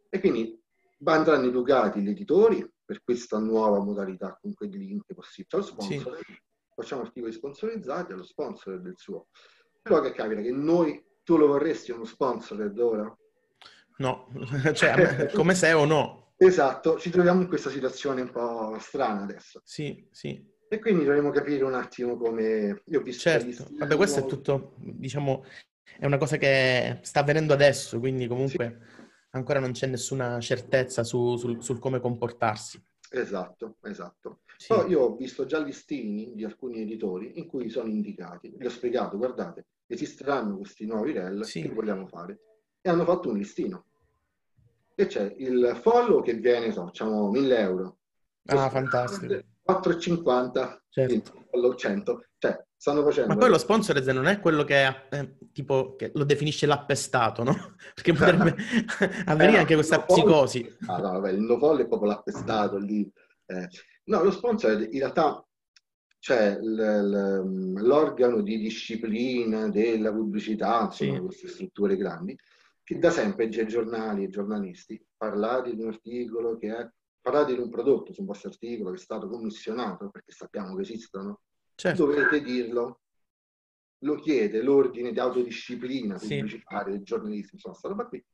[0.09, 0.59] e quindi
[1.05, 5.47] andranno educati gli editori per questa nuova modalità con quei link possibili.
[5.53, 6.37] Allo sponsor, sì.
[6.75, 9.29] facciamo articoli sponsorizzati allo sponsor del suo.
[9.81, 13.17] Però che capita che noi, tu lo vorresti uno sponsor ora?
[13.99, 14.27] No,
[14.75, 16.33] cioè come sei o no?
[16.37, 19.61] Esatto, ci troviamo in questa situazione un po' strana adesso.
[19.63, 20.45] Sì, sì.
[20.69, 22.83] E quindi dovremmo capire un attimo come...
[22.87, 25.45] Io ho visto certo, vabbè questo è tutto, diciamo,
[25.97, 29.00] è una cosa che sta avvenendo adesso, quindi comunque sì.
[29.31, 32.83] Ancora non c'è nessuna certezza su, sul, sul, come comportarsi.
[33.11, 34.41] Esatto, esatto.
[34.57, 34.69] Sì.
[34.69, 38.71] Però io ho visto già listini di alcuni editori in cui sono indicati, gli ho
[38.71, 41.63] spiegato, guardate, esisteranno questi nuovi rel sì.
[41.63, 42.41] che vogliamo fare.
[42.81, 43.85] E hanno fatto un listino.
[44.95, 47.99] E c'è il follow che viene, so, diciamo, 1000 euro.
[48.47, 51.47] Ah, fantastico 4,50 certo.
[51.53, 52.25] allo 100.
[52.39, 53.35] Cioè, stanno facendo...
[53.35, 57.43] Ma poi lo sponsor non è quello che, è, eh, tipo, che lo definisce l'appestato,
[57.43, 57.55] no?
[57.95, 58.57] Perché potrebbe
[59.27, 60.77] avvenire eh, anche questa psicosi.
[60.87, 63.07] Ah, no, vabbè, il no-fall è proprio l'appestato lì.
[63.45, 63.69] Eh.
[64.05, 65.47] No, lo sponsor in realtà
[66.19, 71.21] c'è l'organo di disciplina della pubblicità, insomma, sì.
[71.21, 72.35] queste strutture grandi,
[72.83, 76.89] che da sempre i giornali e i giornalisti parlare di un articolo che è
[77.21, 80.83] parlate di un prodotto su un vostro articolo che è stato commissionato, perché sappiamo che
[80.83, 81.41] esistono,
[81.81, 82.07] certo.
[82.07, 83.01] dovete dirlo.
[84.03, 86.91] Lo chiede l'ordine di autodisciplina pubblicitaria sì.
[86.91, 88.25] dei giornalisti, insomma, questa roba qui,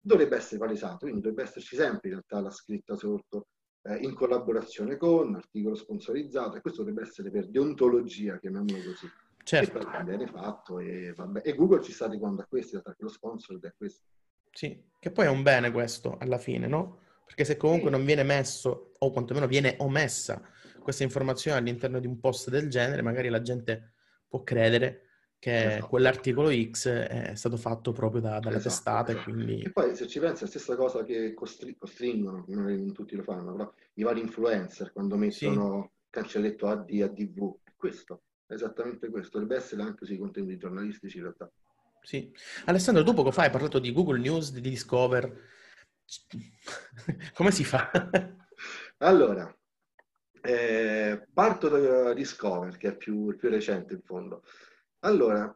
[0.00, 3.46] dovrebbe essere palesato, quindi dovrebbe esserci sempre in realtà la scritta sotto
[3.82, 9.08] eh, in collaborazione con, articolo sponsorizzato, e questo dovrebbe essere per deontologia, chiamiamolo così.
[9.44, 9.78] Certo.
[9.78, 11.42] E poi viene fatto e, vabbè.
[11.44, 14.02] e Google ci sta adeguando a questo, perché lo sponsor è questo.
[14.50, 16.98] Sì, che poi è un bene questo alla fine, no?
[17.24, 20.42] Perché se comunque non viene messo, o quantomeno viene omessa
[20.88, 23.92] questa informazione all'interno di un post del genere, magari la gente
[24.26, 25.02] può credere
[25.38, 25.88] che esatto.
[25.88, 29.12] quell'articolo X è stato fatto proprio da, dalle esatto, testate.
[29.12, 29.30] Esatto.
[29.30, 29.60] Quindi...
[29.60, 33.22] E poi se ci pensi è la stessa cosa che costri- costringono, non tutti lo
[33.22, 36.06] fanno, però i vari influencer quando mettono sì.
[36.08, 41.24] cancelletto AD, ADV, è questo, è esattamente questo, dovrebbe essere anche sui contenuti giornalistici in
[41.24, 41.52] realtà.
[42.00, 42.32] Sì.
[42.64, 45.38] Alessandro, tu poco fa hai parlato di Google News, di Discover.
[47.34, 47.90] Come si fa?
[49.00, 49.54] allora,
[50.48, 54.42] eh, parto da Discover, che è più, più recente in fondo.
[55.00, 55.54] Allora,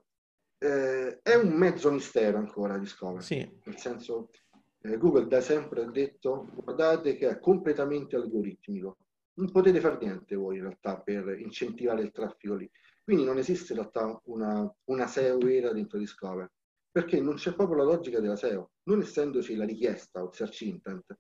[0.59, 3.23] eh, è un mezzo mistero ancora Discover.
[3.23, 3.37] Sì.
[3.65, 4.29] Nel senso,
[4.83, 8.99] eh, Google da sempre ha detto, guardate che è completamente algoritmico.
[9.35, 12.71] Non potete fare niente voi in realtà per incentivare il traffico lì.
[13.03, 16.53] Quindi non esiste in realtà una, una SEO vera dentro Discover,
[16.91, 18.73] perché non c'è proprio la logica della SEO.
[18.83, 21.17] Non essendoci la richiesta o il search intent,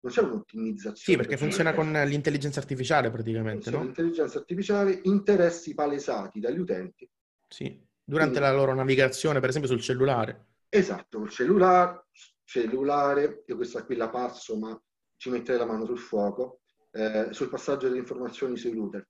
[0.00, 0.96] non c'è un'ottimizzazione.
[0.96, 3.82] Sì, perché funziona con l'intelligenza artificiale praticamente, no?
[3.82, 7.08] L'intelligenza artificiale, interessi palesati dagli utenti
[7.48, 7.64] sì,
[8.04, 10.46] durante Quindi, la loro navigazione, per esempio sul cellulare.
[10.68, 12.06] Esatto, col cellulare,
[12.44, 14.80] cellulare, io questa qui la passo, ma
[15.16, 16.60] ci metterei la mano sul fuoco,
[16.92, 19.08] eh, sul passaggio delle informazioni sui router.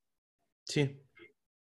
[0.63, 1.07] Sì.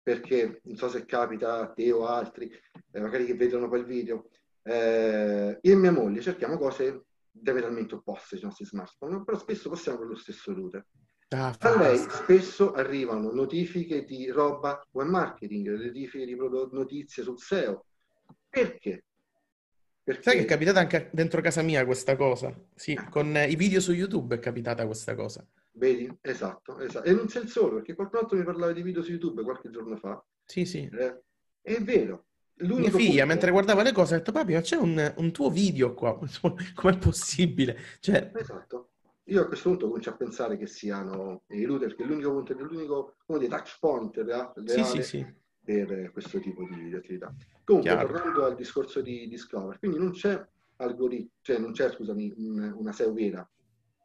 [0.02, 2.50] Perché, non so se capita a te o altri,
[2.92, 4.30] eh, magari che vedono quel video,
[4.64, 9.98] eh, io e mia moglie cerchiamo cose diametralmente opposte sui nostri smartphone, però spesso passiamo
[9.98, 10.86] per lo stesso router.
[11.30, 17.40] Ah, a lei spesso arrivano notifiche di roba web marketing, notifiche di prodotto, notizie sul
[17.40, 17.86] SEO.
[18.48, 19.06] Perché?
[20.04, 20.22] Perché...
[20.22, 22.54] Sai che è capitata anche dentro casa mia questa cosa?
[22.76, 25.44] Sì, con i video su YouTube è capitata questa cosa.
[25.72, 26.14] Vedi?
[26.22, 27.08] Esatto, esatto.
[27.08, 29.72] E non sei il solo, perché qualcun altro mi parlava di video su YouTube qualche
[29.72, 30.24] giorno fa.
[30.46, 30.88] Sì, sì.
[30.92, 31.22] Eh,
[31.62, 32.26] è vero.
[32.56, 33.26] Mia figlia, punto...
[33.26, 36.18] mentre guardava le cose, ha detto, papi, ma c'è un, un tuo video qua,
[36.76, 37.78] com'è possibile?
[38.00, 38.32] Cioè...
[38.36, 38.90] Esatto.
[39.28, 42.54] Io a questo punto comincio a pensare che siano i router, che è l'unico punto,
[42.54, 45.26] l'unico uno dei touch point reale sì, sì, sì.
[45.64, 47.34] per questo tipo di, di attività.
[47.64, 48.08] Comunque, Chiaro.
[48.08, 50.46] tornando al discorso di Discover, quindi non c'è
[50.78, 53.50] algoritmo, cioè non c'è, scusami, una SEO vera,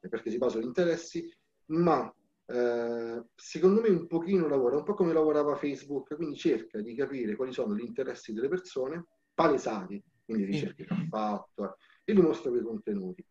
[0.08, 1.28] perché si basa sugli interessi,
[1.66, 2.12] ma
[2.50, 7.36] eh, secondo me un pochino lavora, un po' come lavorava Facebook, quindi cerca di capire
[7.36, 12.50] quali sono gli interessi delle persone, palesati, quindi ricerche che ha fatto, e li mostra
[12.50, 13.24] quei contenuti.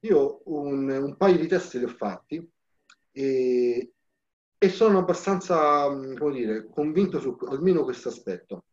[0.00, 2.50] Io un, un paio di test li ho fatti
[3.12, 3.92] e,
[4.56, 8.64] e sono abbastanza, mm, come dire, convinto su almeno questo aspetto.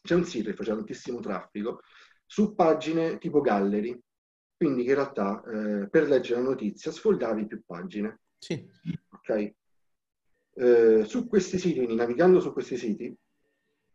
[0.00, 1.80] C'è un sito che faceva tantissimo traffico
[2.24, 4.00] su pagine tipo gallery,
[4.56, 8.20] quindi che in realtà eh, per leggere la notizia sfoldavi più pagine.
[8.44, 8.62] Sì.
[9.08, 9.54] Ok?
[10.56, 13.16] Eh, su questi siti, quindi navigando su questi siti,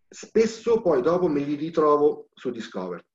[0.09, 3.05] spesso poi dopo me li ritrovo su Discover.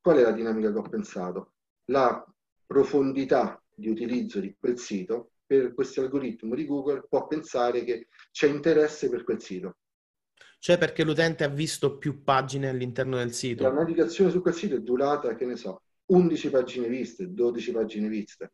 [0.00, 1.52] Qual è la dinamica che ho pensato?
[1.90, 2.24] La
[2.64, 8.48] profondità di utilizzo di quel sito, per questo algoritmo di Google può pensare che c'è
[8.48, 9.76] interesse per quel sito.
[10.58, 13.64] Cioè perché l'utente ha visto più pagine all'interno del sito?
[13.64, 18.08] La navigazione su quel sito è durata, che ne so, 11 pagine viste, 12 pagine
[18.08, 18.52] viste.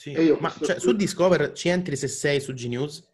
[0.00, 0.34] Sì.
[0.40, 3.06] Ma cioè, su Discover ci entri se sei su Gnews?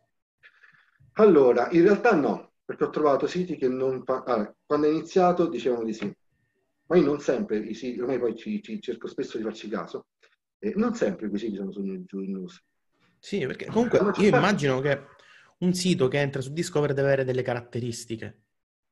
[1.15, 4.05] Allora, in realtà no, perché ho trovato siti che non...
[4.07, 6.17] Allora, quando è iniziato dicevano di sì,
[6.87, 10.07] ma io non sempre, i siti, ormai poi ci, ci cerco spesso di farci caso,
[10.61, 12.63] eh, non sempre quei siti sono su news.
[13.19, 15.07] Sì, perché comunque io immagino che
[15.59, 18.43] un sito che entra su Discover deve avere delle caratteristiche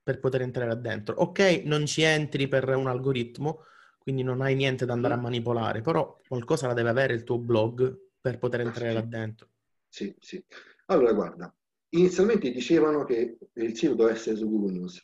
[0.03, 1.15] per poter entrare là dentro.
[1.19, 3.67] Ok, non ci entri per un algoritmo,
[4.05, 7.39] quindi non hai niente da andare a manipolare, però qualcosa la deve avere il tuo
[7.39, 8.95] blog per poter entrare sì.
[8.95, 9.49] là dentro.
[9.89, 10.45] Sì, sì.
[10.87, 11.55] Allora, guarda,
[11.89, 15.03] inizialmente dicevano che il sito doveva essere su Google News.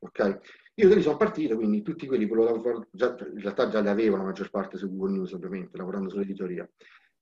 [0.00, 0.40] Ok?
[0.74, 3.88] Io da lì sono partito, quindi tutti quelli che lo già, in realtà già li
[3.88, 6.68] avevo la maggior parte su Google News, ovviamente, lavorando sull'editoria.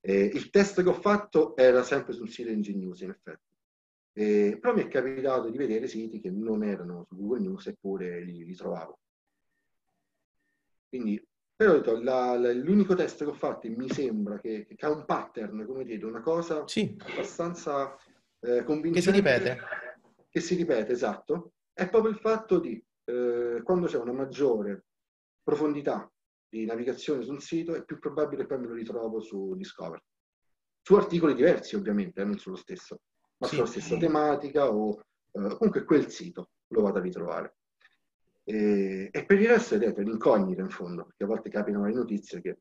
[0.01, 3.45] Eh, il test che ho fatto era sempre sul sito Engine News, in effetti.
[4.15, 8.25] Eh, però mi è capitato di vedere siti che non erano su Google News eppure
[8.25, 9.01] li, li trovavo.
[10.89, 11.23] Quindi,
[11.55, 11.81] però
[12.53, 16.21] l'unico test che ho fatto mi sembra che, che ha un pattern, come dire, una
[16.21, 16.97] cosa sì.
[16.99, 17.97] abbastanza
[18.41, 18.93] eh, convincente.
[18.93, 19.59] Che si ripete.
[20.29, 21.53] Che si ripete, esatto.
[21.73, 24.87] È proprio il fatto di eh, quando c'è una maggiore
[25.43, 26.11] profondità
[26.49, 30.03] di navigazione su un sito è più probabile che poi me lo ritrovo su Discover.
[30.83, 33.01] Su articoli diversi ovviamente, eh, non sullo stesso,
[33.39, 33.55] ma sì.
[33.55, 35.01] sulla stessa tematica o
[35.33, 37.57] eh, comunque quel sito lo vado a ritrovare.
[38.49, 41.95] E, e per il resto è detto, l'incognita in fondo, perché a volte capitano le
[41.95, 42.59] notizie che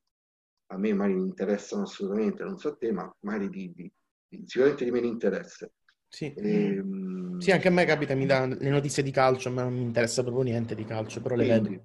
[0.68, 3.92] a me non interessano assolutamente, non so a te, ma magari di, di,
[4.28, 5.74] di sicuramente di meno interesse.
[6.08, 6.34] Sì.
[6.34, 9.74] E, ehm, sì, anche a me capita, mi dà le notizie di calcio, ma non
[9.74, 11.84] mi interessa proprio niente di calcio, però le quindi, vedo.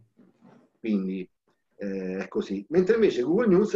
[0.79, 1.31] Quindi
[1.77, 2.65] eh, è così.
[2.71, 3.75] Mentre invece Google News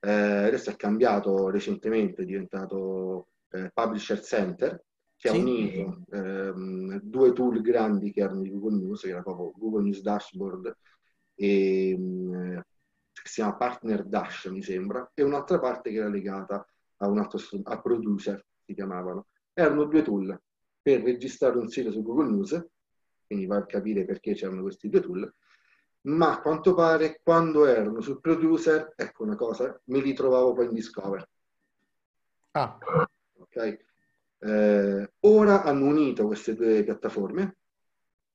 [0.00, 4.82] eh, adesso è cambiato recentemente, è diventato eh, Publisher Center,
[5.20, 9.52] che ha unito ehm, due tool grandi che erano di Google News, che era proprio
[9.54, 10.74] Google News Dashboard
[11.34, 12.64] e um,
[13.12, 17.38] si chiama Partner Dash, mi sembra, e un'altra parte che era legata a un altro
[17.64, 19.26] a Producer, si chiamavano.
[19.52, 20.40] Erano due tool
[20.80, 22.66] per registrare un sito su Google News,
[23.26, 25.34] quindi va a capire perché c'erano questi due tool,
[26.02, 30.64] ma a quanto pare quando erano sul Producer, ecco una cosa, me li trovavo poi
[30.64, 31.28] in Discover.
[32.52, 32.78] Ah.
[33.36, 33.88] Ok?
[34.42, 37.58] Eh, ora hanno unito queste due piattaforme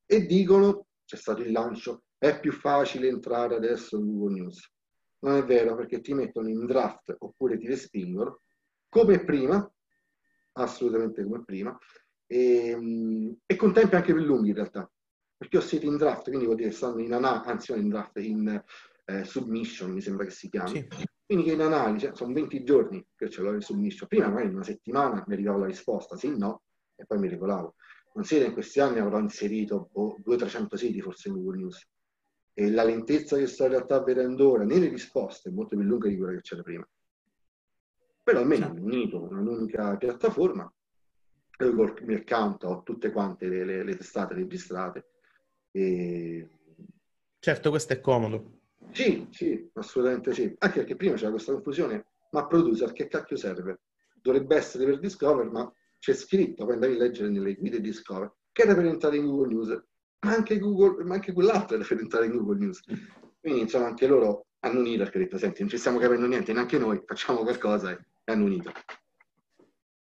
[0.05, 4.71] e dicono, c'è stato il lancio, è più facile entrare adesso in Google News.
[5.19, 8.41] Non è vero perché ti mettono in draft oppure ti respingono,
[8.87, 9.67] come prima,
[10.53, 11.75] assolutamente come prima,
[12.27, 14.89] e, e con tempi anche più lunghi in realtà,
[15.35, 18.17] perché ho siti in draft, quindi vuol dire che stanno in analisi, anzi in draft,
[18.17, 18.63] in
[19.05, 20.69] eh, submission mi sembra che si chiami.
[20.69, 20.87] Sì.
[21.25, 24.07] Quindi che in analisi, sono 20 giorni che ce l'ho in submission.
[24.07, 26.61] Prima magari in una settimana mi arrivava la risposta, sì, no,
[26.95, 27.75] e poi mi regolavo.
[28.11, 31.87] Considera in questi anni avrò inserito oh, 200-300 siti forse in Google News.
[32.53, 36.07] E la lentezza che sto in realtà vedendo ora nelle risposte è molto più lunga
[36.07, 36.87] di quella che c'era prima.
[38.23, 40.71] Però almeno ho unito un'unica piattaforma,
[41.57, 45.07] col mio account ho tutte quante le, le, le testate registrate.
[45.71, 46.49] E...
[47.39, 48.59] Certo, questo è comodo.
[48.95, 50.55] Sì, sì, assolutamente sì.
[50.59, 53.81] Anche perché prima c'era questa confusione, ma producer che cacchio serve?
[54.21, 58.61] Dovrebbe essere per Discover, ma c'è scritto, poi andavi a leggere nelle guide Discover, che
[58.61, 59.83] era per entrare in Google News,
[60.21, 62.83] ma anche, Google, ma anche quell'altro era per entrare in Google News.
[63.41, 66.53] Quindi insomma anche loro hanno unito perché hanno detto, senti, non ci stiamo capendo niente,
[66.53, 67.99] neanche noi, facciamo qualcosa e
[68.31, 68.71] hanno unito.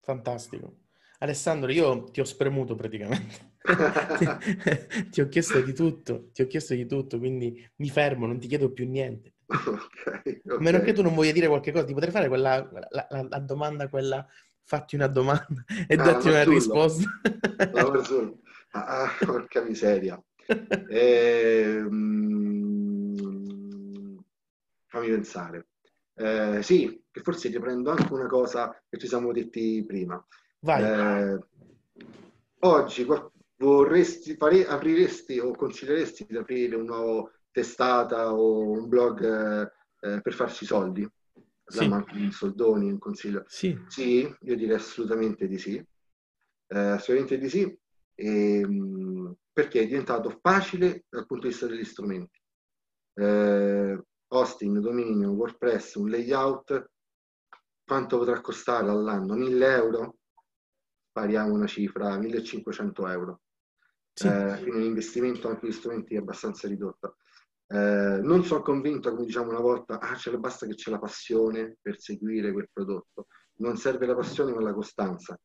[0.02, 0.80] Fantastico.
[1.20, 3.55] Alessandro, io ti ho spremuto praticamente.
[3.66, 8.38] Ti, ti, ho chiesto di tutto, ti ho chiesto di tutto, quindi mi fermo, non
[8.38, 9.34] ti chiedo più niente.
[9.46, 10.56] Okay, okay.
[10.56, 13.26] A meno che tu non voglia dire qualche cosa, ti potrei fare quella, la, la,
[13.28, 14.26] la domanda, quella
[14.62, 17.08] fatti una domanda e ah, datti una risposta.
[18.72, 20.20] ah, ah, porca miseria.
[20.88, 23.16] Eh, mm,
[24.86, 25.68] fammi pensare.
[26.14, 30.24] Eh, sì, che forse riprendo anche una cosa che ci siamo detti prima.
[30.60, 31.38] Eh,
[32.60, 33.04] oggi
[33.58, 39.22] vorresti fare, apriresti o consideresti di aprire un nuovo testata o un blog
[40.00, 41.08] eh, per farsi soldi?
[41.68, 41.84] Sì.
[41.84, 43.44] in soldoni, un consiglio?
[43.48, 43.76] Sì.
[43.88, 45.74] sì, io direi assolutamente di sì.
[46.68, 47.78] Eh, assolutamente di sì,
[48.14, 52.40] e, ehm, perché è diventato facile dal punto di vista degli strumenti.
[53.14, 56.90] Eh, hosting, dominio, WordPress, un layout,
[57.84, 59.34] quanto potrà costare all'anno?
[59.34, 60.16] 1000 euro?
[61.08, 63.40] Spariamo una cifra, 1500 euro.
[64.16, 64.28] Sì.
[64.28, 67.16] Eh, quindi l'investimento anche gli strumenti è abbastanza ridotto.
[67.68, 71.76] Eh, non sono convinto, come diciamo una volta, ah, ce basta che c'è la passione
[71.82, 73.26] per seguire quel prodotto.
[73.56, 75.38] Non serve la passione ma la costanza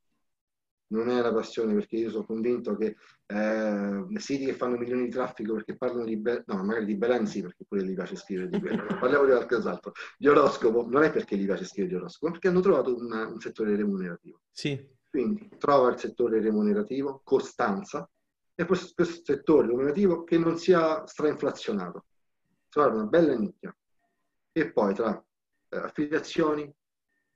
[0.92, 5.10] non è la passione perché io sono convinto che eh, siti che fanno milioni di
[5.10, 8.50] traffico perché parlano di Be- no magari di Belen sì perché pure gli piace scrivere
[8.50, 12.26] di quello parliamo di qualcos'altro di oroscopo non è perché gli piace scrivere di oroscopo
[12.28, 14.86] ma perché hanno trovato una, un settore remunerativo sì.
[15.10, 18.08] quindi trova il settore remunerativo costanza
[18.56, 22.06] e questo, questo settore remunerativo che non sia strainflazionato
[22.70, 23.76] trovare una bella nicchia
[24.52, 25.24] e poi tra
[25.70, 26.74] eh, affiliazioni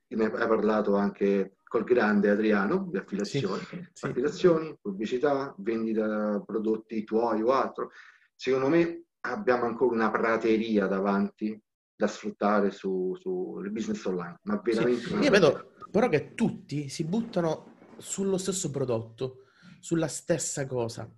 [0.08, 4.06] ne hai parlato anche col grande Adriano di affiliazioni, sì, sì.
[4.06, 7.90] affiliazioni, pubblicità, vendita prodotti tuoi o altro.
[8.34, 11.60] Secondo me abbiamo ancora una prateria davanti
[11.96, 15.00] da sfruttare sul su business online, ma veramente...
[15.00, 15.14] Sì.
[15.16, 19.45] Io vedo però che tutti si buttano sullo stesso prodotto,
[19.86, 21.08] sulla stessa cosa.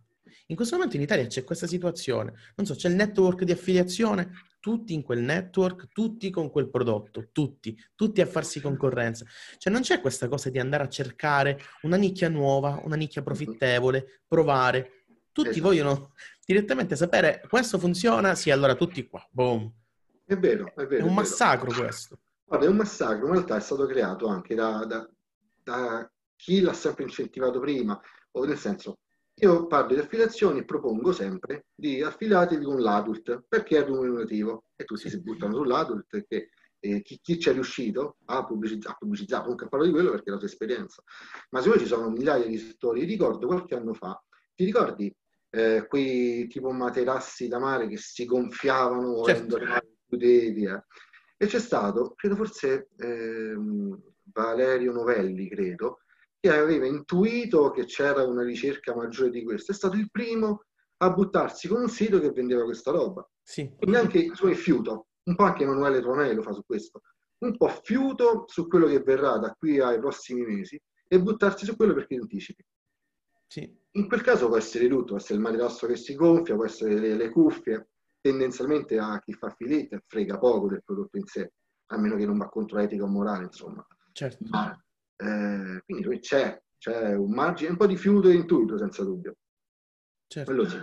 [0.48, 4.31] In questo momento in Italia c'è questa situazione, non so, c'è il network di affiliazione,
[4.61, 9.25] tutti in quel network, tutti con quel prodotto, tutti, tutti a farsi concorrenza.
[9.56, 14.21] Cioè non c'è questa cosa di andare a cercare una nicchia nuova, una nicchia profittevole,
[14.27, 15.04] provare.
[15.33, 15.66] Tutti esatto.
[15.66, 16.12] vogliono
[16.44, 19.73] direttamente sapere questo funziona, sì, allora tutti qua, boom.
[20.27, 21.04] È vero, è vero.
[21.04, 21.83] È un è massacro vero.
[21.85, 22.19] questo.
[22.44, 25.08] Guarda, è un massacro, in realtà è stato creato anche da, da,
[25.62, 28.00] da chi l'ha sempre incentivato prima,
[28.33, 28.98] o nel senso,
[29.40, 34.85] io parlo di affiliazioni e propongo sempre di affiliatevi con l'adult perché è remunerativo e
[34.85, 36.50] tutti si buttano sull'adult perché
[36.81, 40.33] eh, chi, chi ci è riuscito a pubblicizzare, pubblicizzato, comunque parlo di quello perché è
[40.33, 41.02] la tua esperienza.
[41.50, 44.20] Ma se ci sono migliaia di settori, ricordo qualche anno fa,
[44.54, 45.14] ti ricordi
[45.50, 49.58] eh, quei tipo materassi da mare che si gonfiavano certo.
[49.58, 50.85] volendo più devi, eh?
[51.40, 56.00] E c'è stato, credo forse ehm, Valerio Novelli, credo,
[56.41, 59.73] che aveva intuito che c'era una ricerca maggiore di questo.
[59.73, 60.65] È stato il primo
[60.99, 63.29] a buttarsi con un sito che vendeva questa roba.
[63.43, 63.73] Sì.
[63.77, 67.03] Quindi anche il suo fiuto, un po' anche Emanuele Tronelli lo fa su questo,
[67.39, 71.77] un po' fiuto su quello che verrà da qui ai prossimi mesi e buttarsi su
[71.77, 72.65] quello perché anticipi.
[73.47, 73.77] Sì.
[73.93, 76.99] In quel caso può essere tutto, può essere il materasso che si gonfia, può essere
[76.99, 77.89] le, le cuffie,
[78.21, 81.53] tendenzialmente a chi fa filette frega poco del prodotto in sé,
[81.87, 83.87] a meno che non va contro etica o morale, insomma.
[84.13, 84.45] Certo.
[84.51, 84.79] Ma,
[85.19, 89.37] eh, quindi c'è, c'è un margine, un po' di fiuto e intuito, senza dubbio.
[90.27, 90.50] certo.
[90.52, 90.79] Quello sì.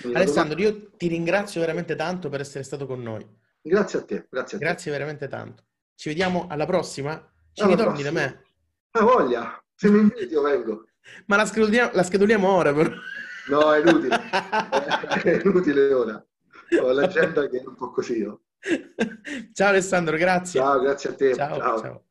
[0.00, 3.26] Quindi Alessandro, domanda- io ti ringrazio veramente tanto per essere stato con noi.
[3.60, 4.66] Grazie a te, grazie a te.
[4.66, 5.64] Grazie veramente tanto.
[5.94, 7.14] Ci vediamo alla prossima?
[7.52, 8.30] Ci Alla ritorni da prossima.
[8.30, 8.44] me?
[8.90, 10.88] Ah, voglia, se mi inviti io vengo.
[11.26, 12.90] Ma la scheduliamo, la scheduliamo ora, però.
[13.48, 14.16] No, è inutile,
[15.22, 16.26] è inutile ora.
[16.82, 18.18] Ho l'agenda che è un po' così.
[18.18, 18.42] io.
[19.52, 20.60] Ciao Alessandro, grazie.
[20.60, 21.34] Ciao, grazie a te.
[21.34, 21.56] ciao.
[21.58, 21.78] Ciao.
[21.78, 22.05] ciao.